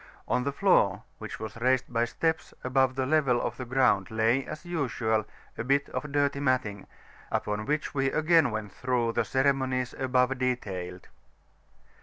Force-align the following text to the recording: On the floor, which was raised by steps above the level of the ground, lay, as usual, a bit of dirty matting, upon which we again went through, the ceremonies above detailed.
On 0.27 0.43
the 0.45 0.51
floor, 0.51 1.03
which 1.19 1.39
was 1.39 1.57
raised 1.61 1.93
by 1.93 2.05
steps 2.05 2.55
above 2.63 2.95
the 2.95 3.05
level 3.05 3.39
of 3.39 3.57
the 3.57 3.65
ground, 3.65 4.09
lay, 4.09 4.43
as 4.47 4.65
usual, 4.65 5.25
a 5.59 5.63
bit 5.63 5.89
of 5.89 6.11
dirty 6.11 6.39
matting, 6.39 6.87
upon 7.29 7.67
which 7.67 7.93
we 7.93 8.09
again 8.11 8.49
went 8.49 8.71
through, 8.71 9.11
the 9.13 9.23
ceremonies 9.23 9.93
above 9.93 10.35
detailed. 10.39 11.07